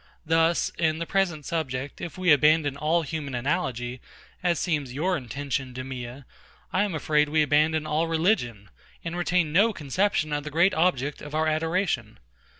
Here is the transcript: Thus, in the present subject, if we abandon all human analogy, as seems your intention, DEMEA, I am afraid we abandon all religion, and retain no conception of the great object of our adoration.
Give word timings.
Thus, 0.25 0.71
in 0.79 0.97
the 0.97 1.05
present 1.05 1.45
subject, 1.45 2.01
if 2.01 2.17
we 2.17 2.31
abandon 2.31 2.75
all 2.75 3.03
human 3.03 3.35
analogy, 3.35 4.01
as 4.41 4.59
seems 4.59 4.91
your 4.95 5.15
intention, 5.15 5.73
DEMEA, 5.75 6.25
I 6.73 6.83
am 6.83 6.95
afraid 6.95 7.29
we 7.29 7.43
abandon 7.43 7.85
all 7.85 8.07
religion, 8.07 8.71
and 9.05 9.15
retain 9.15 9.53
no 9.53 9.73
conception 9.73 10.33
of 10.33 10.43
the 10.43 10.49
great 10.49 10.73
object 10.73 11.21
of 11.21 11.35
our 11.35 11.45
adoration. 11.47 12.17